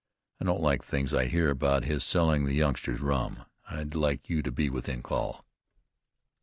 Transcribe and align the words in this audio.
I 0.39 0.45
don't 0.45 0.63
like 0.63 0.83
things 0.83 1.13
I 1.13 1.27
hear 1.27 1.51
about 1.51 1.83
his 1.83 2.03
selling 2.03 2.45
the 2.47 2.55
youngsters 2.55 3.01
rum. 3.01 3.45
I'd 3.69 3.93
like 3.93 4.31
you 4.31 4.41
to 4.41 4.51
be 4.51 4.67
within 4.67 5.03
call." 5.03 5.45